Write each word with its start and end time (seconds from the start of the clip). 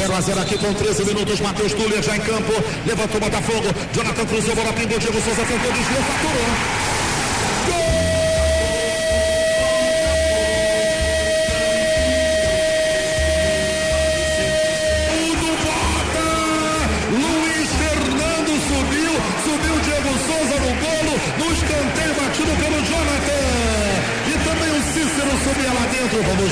0 0.00 0.16
a 0.16 0.20
0 0.20 0.40
aqui 0.40 0.56
com 0.56 0.72
13 0.72 1.04
minutos. 1.04 1.40
Matheus 1.40 1.74
Túlio 1.74 2.02
já 2.02 2.16
em 2.16 2.20
campo. 2.20 2.52
Levantou 2.86 3.18
o 3.18 3.20
Botafogo. 3.20 3.68
Jonathan 3.92 4.24
cruzou, 4.24 4.54
bola 4.54 4.72
pingou. 4.72 4.98
Diego 4.98 5.20
Souza 5.20 5.44
tentou 5.44 5.72
desviou, 5.72 6.02
faturou. 6.02 6.99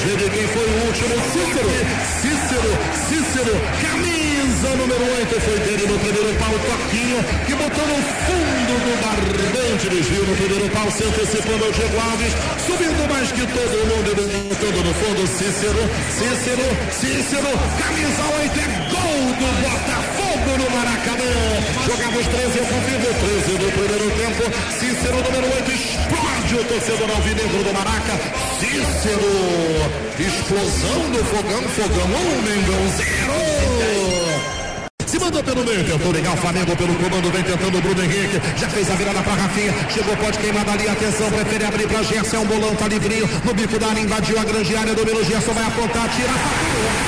Ver 0.05 0.17
de 0.17 0.31
quem 0.31 0.47
foi 0.49 0.67
o 0.67 0.87
último. 0.87 1.15
Cícero, 1.33 1.71
Cícero, 2.21 2.71
Cícero, 3.09 3.55
camisa 3.83 4.69
número 4.77 5.05
8. 5.19 5.41
Foi 5.41 5.59
dele 5.59 5.87
no 5.87 5.99
primeiro 5.99 6.35
pau, 6.39 6.55
Toquinho, 6.55 7.19
que 7.47 7.55
botou 7.55 7.87
no 7.87 7.99
fundo 8.27 8.75
do 8.85 8.93
barbante. 9.03 9.89
Dirigiu 9.89 10.23
no 10.27 10.37
primeiro 10.37 10.69
pau, 10.71 10.91
se 10.91 11.05
antecipando 11.05 11.65
ao 11.65 11.73
Diego 11.73 11.99
Alves. 11.99 12.33
Subindo 12.67 13.03
mais 13.09 13.33
que 13.33 13.45
todo 13.47 13.77
mundo, 13.91 14.11
botando 14.49 14.81
no 14.85 14.95
fundo. 14.95 15.21
Cícero, 15.27 15.83
Cícero, 16.15 16.67
Cícero, 16.93 17.51
camisa 17.79 18.25
8. 18.39 18.59
É 18.59 18.69
gol 18.93 19.23
do 19.39 19.49
Botafogo 19.63 20.51
no 20.59 20.69
Maracanã. 20.77 21.33
Jogamos 21.87 22.27
13 22.27 22.59
ao 22.59 22.81
vivo, 22.87 23.09
13 23.19 23.53
no 23.63 23.71
primeiro 23.73 24.09
tempo. 24.15 24.43
Cícero, 24.79 25.17
número 25.23 25.47
8, 25.57 25.73
explode 25.73 26.28
o 26.55 26.65
torcedor 26.65 27.11
alvinegro 27.11 27.63
do 27.63 27.73
Maraca. 27.73 28.19
Cícero, 28.59 29.21
explosão 30.19 31.11
do 31.11 31.25
fogão, 31.25 31.63
fogão 31.63 32.07
1, 32.07 32.09
um, 32.09 32.43
Mengão 32.43 32.89
0. 32.97 34.59
Se 35.07 35.19
mandou 35.19 35.43
pelo 35.43 35.65
meio, 35.65 35.85
tentou 35.85 36.13
ligar 36.13 36.35
o 36.35 36.37
Flamengo 36.37 36.77
pelo 36.77 36.95
comando, 36.95 37.33
vem 37.33 37.43
tentando 37.43 37.79
o 37.79 37.81
Bruno 37.81 38.03
Henrique. 38.03 38.41
Já 38.57 38.69
fez 38.69 38.91
a 38.91 38.95
virada 38.95 39.23
pra 39.23 39.35
Rafinha. 39.35 39.75
Chegou, 39.91 40.17
pode 40.17 40.39
queimar 40.39 40.65
dali. 40.65 40.89
Atenção, 40.89 41.31
prefere 41.31 41.65
abrir 41.65 41.89
pra 41.89 42.03
Gerson. 42.03 42.43
É 42.43 42.45
bolão, 42.45 42.75
tá 42.77 42.89
livrinho. 42.89 43.29
No 43.45 43.55
bico 43.55 43.79
da 43.79 43.89
área, 43.89 44.01
invadiu 44.01 44.39
a 44.39 44.45
grande 44.45 44.77
área. 44.77 44.95
Domino 44.95 45.25
Gerson 45.25 45.53
vai 45.53 45.65
apontar, 45.65 46.09
tira 46.15 47.08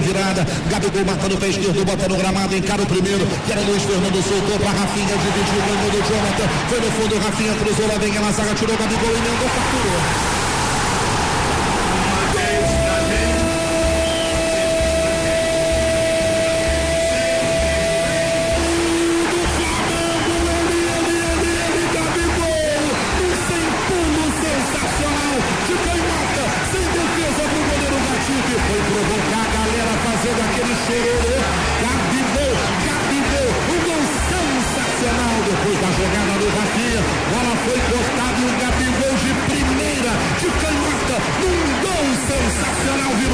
fatura. 0.00 0.46
Gabigol 0.70 1.04
marcando 1.04 1.34
o 1.34 1.36
pé 1.36 1.48
esquerdo, 1.48 1.84
bota 1.84 2.08
no 2.08 2.16
gramado, 2.16 2.56
encara 2.56 2.82
o 2.82 2.86
primeiro, 2.86 3.26
que 3.46 3.52
era 3.52 3.60
Luiz 3.62 3.82
Fernando, 3.82 4.22
soltou 4.22 4.58
para 4.58 4.70
Rafinha, 4.70 5.16
dividiu, 5.16 5.60
ganhou 5.66 5.90
do 5.90 6.00
Jonathan, 6.08 6.48
foi 6.68 6.80
no 6.80 6.90
fundo, 6.92 7.18
Rafinha 7.24 7.54
cruzou, 7.54 7.86
lá 7.86 7.98
vem 7.98 8.16
a 8.16 8.32
zaga, 8.32 8.54
tirou 8.54 8.76
Gabigol, 8.76 9.10
emendou, 9.10 9.48
faturou. 9.48 10.39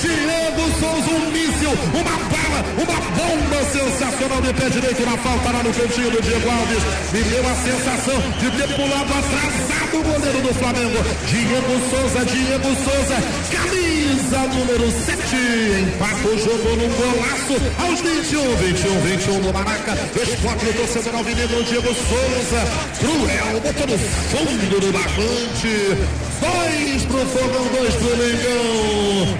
Diego 0.00 0.64
Souza, 0.80 1.10
um 1.10 1.30
míssil, 1.30 1.76
uma 1.92 2.16
bala, 2.32 2.64
uma 2.80 3.00
bomba 3.12 3.64
sensacional 3.70 4.40
de 4.40 4.54
pé 4.54 4.70
direito 4.70 5.04
na 5.04 5.16
falta 5.18 5.52
lá 5.52 5.62
no 5.62 5.74
cantinho 5.74 6.10
do 6.10 6.22
Diego 6.22 6.48
Alves. 6.48 6.82
Me 7.12 7.22
deu 7.24 7.44
a 7.46 7.54
sensação 7.54 8.20
de 8.40 8.50
ter 8.50 8.68
pulado 8.76 9.12
atrasado 9.12 9.98
o 9.98 10.02
goleiro 10.02 10.40
do 10.40 10.54
Flamengo. 10.54 10.96
Diego 11.28 11.74
Souza, 11.90 12.24
Diego 12.24 12.70
Souza, 12.80 13.16
camisa 13.52 14.38
número 14.48 14.90
7. 14.90 15.36
Empata 15.84 16.28
o 16.28 16.38
jogo 16.38 16.76
num 16.76 16.88
golaço 16.96 17.60
aos 17.84 18.00
21, 18.00 18.56
21, 18.56 19.00
21 19.00 19.38
no 19.40 19.52
Maraca. 19.52 19.98
Esporte 20.16 20.64
no 20.64 20.72
torcedor 20.72 21.14
alvinegro 21.14 21.62
Diego 21.64 21.94
Souza. 21.94 22.64
Cruel, 22.98 23.60
botou 23.60 23.86
no 23.86 23.98
fundo 23.98 24.80
do 24.80 24.92
barbante. 24.92 26.30
Dois 26.40 27.04
pro 27.04 27.26
Fogão, 27.26 27.66
dois 27.76 27.94
pro 27.96 28.16
Mengão. 28.16 29.39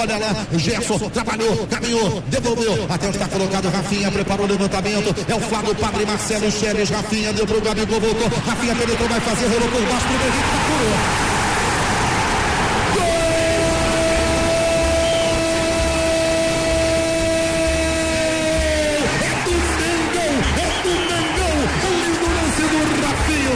Olha 0.00 0.16
lá, 0.16 0.46
o 0.50 0.58
Gerson 0.58 0.98
trabalhou, 1.10 1.66
caminhou, 1.66 2.22
devolveu. 2.28 2.86
Até 2.88 3.10
está 3.10 3.28
colocado 3.28 3.68
Rafinha, 3.68 4.10
preparou 4.10 4.46
o 4.46 4.48
levantamento. 4.48 5.14
É 5.28 5.34
o 5.34 5.40
Flávio 5.40 5.74
Padre 5.74 6.06
Marcelo 6.06 6.50
Xeres. 6.50 6.88
Rafinha 6.88 7.34
deu 7.34 7.46
pro 7.46 7.60
Gabigol, 7.60 8.00
voltou. 8.00 8.28
Rafinha 8.46 8.74
penetrou, 8.76 9.08
vai 9.10 9.20
fazer, 9.20 9.46
rolou 9.48 9.68
por 9.68 9.82
baixo 9.82 10.06
pro 10.06 10.14
Henrique, 10.16 10.50
capturou. 10.52 11.30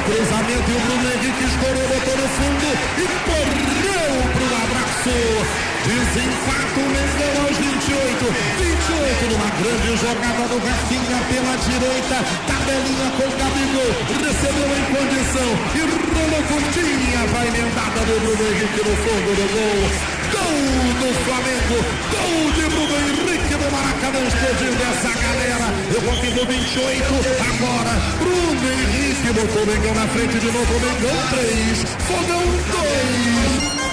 cruzamento 0.04 0.70
e 0.70 0.74
o 0.74 0.80
Bruno 0.80 1.12
Henrique 1.14 1.44
escorou, 1.44 1.88
botou 1.88 2.16
no 2.18 2.28
fundo 2.28 2.68
e 2.98 3.06
correu 3.24 4.22
para 4.34 4.44
o 4.44 4.62
abraço. 4.64 5.63
Desempata 5.84 6.80
o 6.80 6.88
Mengão 6.88 7.44
aos 7.44 7.58
28. 7.60 8.24
28 8.56 9.36
numa 9.36 9.50
grande 9.52 9.92
jogada 10.00 10.48
do 10.48 10.56
Rafinha 10.64 11.20
pela 11.28 11.54
direita. 11.60 12.24
Tabelinha 12.48 13.08
com 13.12 13.28
Gabigol. 13.36 13.92
Recebeu 14.16 14.70
em 14.72 14.84
condição. 14.96 15.50
E 15.76 15.80
rolou 15.84 16.42
curtinha. 16.48 17.20
Vai 17.28 17.48
emendada 17.48 18.00
do 18.00 18.16
Bruno 18.16 18.44
Henrique 18.48 18.80
no 18.80 18.96
fogo 18.96 19.30
do 19.36 19.44
gol. 19.52 19.80
Gol 20.32 20.88
do 21.04 21.10
Flamengo. 21.20 21.76
Gol 22.16 22.52
de 22.56 22.64
Bruno 22.64 22.94
Henrique 23.04 23.52
do 23.52 23.68
Maracanã. 23.68 24.24
Explodindo 24.24 24.80
essa 24.88 25.12
galera. 25.20 25.68
Eu 25.92 26.00
confirmo 26.00 26.46
28. 26.48 27.12
Agora, 27.44 27.92
Bruno 28.24 28.64
Henrique 28.72 29.32
botou 29.36 29.62
o 29.62 29.66
Mengão 29.66 29.94
na 29.94 30.08
frente 30.08 30.38
de 30.40 30.46
novo. 30.48 30.80
Mengão 30.80 31.28
3. 31.28 31.84
Fogão 32.08 32.40
2. 33.76 33.83